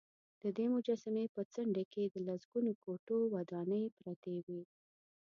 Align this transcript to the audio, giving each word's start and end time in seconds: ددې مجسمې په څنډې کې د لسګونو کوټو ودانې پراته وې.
ددې 0.41 0.65
مجسمې 0.75 1.25
په 1.35 1.41
څنډې 1.53 1.83
کې 1.93 2.03
د 2.07 2.15
لسګونو 2.27 2.71
کوټو 2.83 3.17
ودانې 3.35 3.83
پراته 3.97 4.29
وې. 4.45 4.61